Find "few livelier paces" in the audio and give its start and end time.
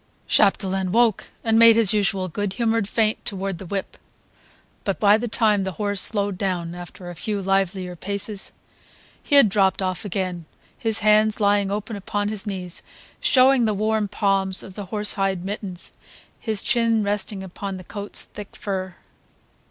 7.15-8.51